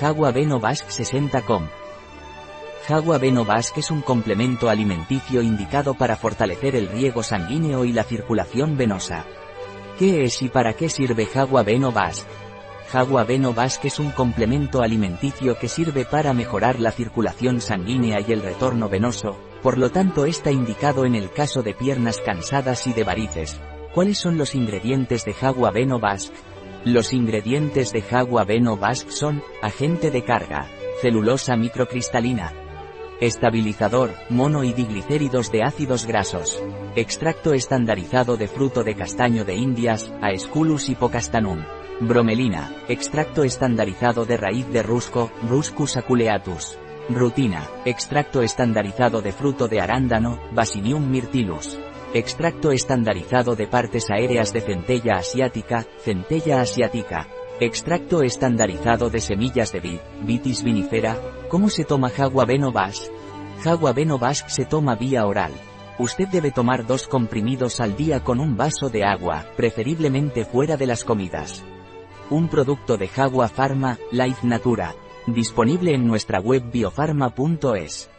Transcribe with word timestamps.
Jagua 0.00 0.32
Beno 0.32 0.58
Basque 0.58 0.90
60 0.90 1.42
com. 1.42 1.68
Jagua 2.88 3.16
Beno 3.18 3.46
es 3.76 3.90
un 3.92 4.00
complemento 4.00 4.68
alimenticio 4.68 5.40
indicado 5.40 5.94
para 5.94 6.16
fortalecer 6.16 6.74
el 6.74 6.88
riego 6.88 7.22
sanguíneo 7.22 7.84
y 7.84 7.92
la 7.92 8.02
circulación 8.02 8.76
venosa. 8.76 9.24
¿Qué 9.96 10.24
es 10.24 10.42
y 10.42 10.48
para 10.48 10.72
qué 10.72 10.88
sirve 10.88 11.26
Jagua 11.26 11.62
Beno 11.62 11.92
Basque? 11.92 12.28
Jagua 12.90 13.22
Beno 13.22 13.54
Basque 13.54 13.86
es 13.86 14.00
un 14.00 14.10
complemento 14.10 14.82
alimenticio 14.82 15.56
que 15.58 15.68
sirve 15.68 16.04
para 16.04 16.32
mejorar 16.32 16.80
la 16.80 16.90
circulación 16.90 17.60
sanguínea 17.60 18.18
y 18.20 18.32
el 18.32 18.42
retorno 18.42 18.88
venoso, 18.88 19.38
por 19.62 19.78
lo 19.78 19.92
tanto 19.92 20.26
está 20.26 20.50
indicado 20.50 21.04
en 21.04 21.14
el 21.14 21.30
caso 21.30 21.62
de 21.62 21.72
piernas 21.72 22.18
cansadas 22.18 22.88
y 22.88 22.92
de 22.92 23.04
varices. 23.04 23.60
¿Cuáles 23.94 24.18
son 24.18 24.38
los 24.38 24.56
ingredientes 24.56 25.24
de 25.24 25.34
Jagua 25.34 25.70
Beno 25.70 26.00
Basque? 26.00 26.36
Los 26.84 27.14
ingredientes 27.14 27.92
de 27.92 28.02
Jagua 28.02 28.44
Beno 28.44 28.76
Basque 28.76 29.10
son, 29.10 29.42
agente 29.62 30.10
de 30.10 30.22
carga, 30.22 30.68
celulosa 31.00 31.56
microcristalina, 31.56 32.52
estabilizador, 33.22 34.10
mono 34.28 34.64
y 34.64 34.74
diglicéridos 34.74 35.50
de 35.50 35.62
ácidos 35.62 36.04
grasos, 36.04 36.62
extracto 36.94 37.54
estandarizado 37.54 38.36
de 38.36 38.48
fruto 38.48 38.84
de 38.84 38.94
castaño 38.94 39.46
de 39.46 39.54
Indias, 39.54 40.12
Aesculus 40.20 40.90
hipocastanum, 40.90 41.64
bromelina, 42.00 42.70
extracto 42.88 43.44
estandarizado 43.44 44.26
de 44.26 44.36
raíz 44.36 44.68
de 44.70 44.82
rusco, 44.82 45.30
Ruscus 45.48 45.96
aculeatus, 45.96 46.78
rutina, 47.08 47.66
extracto 47.86 48.42
estandarizado 48.42 49.22
de 49.22 49.32
fruto 49.32 49.68
de 49.68 49.80
arándano, 49.80 50.38
Basinium 50.52 51.08
myrtillus, 51.08 51.78
Extracto 52.14 52.70
estandarizado 52.70 53.56
de 53.56 53.66
partes 53.66 54.08
aéreas 54.08 54.52
de 54.52 54.60
centella 54.60 55.16
asiática, 55.16 55.84
centella 55.98 56.60
asiática. 56.60 57.26
Extracto 57.58 58.22
estandarizado 58.22 59.10
de 59.10 59.20
semillas 59.20 59.72
de 59.72 59.80
vid, 59.80 59.98
vitis 60.22 60.62
vinifera. 60.62 61.18
¿Cómo 61.48 61.68
se 61.68 61.82
toma 61.82 62.10
Jagua 62.10 62.46
Basque? 62.72 63.10
Jagua 63.64 63.92
Basque 63.92 64.48
se 64.48 64.64
toma 64.64 64.94
vía 64.94 65.26
oral. 65.26 65.50
Usted 65.98 66.28
debe 66.28 66.52
tomar 66.52 66.86
dos 66.86 67.08
comprimidos 67.08 67.80
al 67.80 67.96
día 67.96 68.22
con 68.22 68.38
un 68.38 68.56
vaso 68.56 68.90
de 68.90 69.02
agua, 69.02 69.46
preferiblemente 69.56 70.44
fuera 70.44 70.76
de 70.76 70.86
las 70.86 71.02
comidas. 71.02 71.64
Un 72.30 72.46
producto 72.46 72.96
de 72.96 73.08
Jagua 73.08 73.48
Pharma, 73.48 73.98
Life 74.12 74.46
Natura. 74.46 74.94
Disponible 75.26 75.92
en 75.96 76.06
nuestra 76.06 76.38
web 76.38 76.62
biofarma.es. 76.70 78.13